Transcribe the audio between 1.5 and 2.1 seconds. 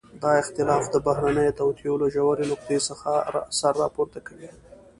توطئو له